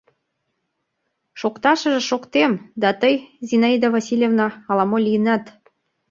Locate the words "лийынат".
5.05-5.43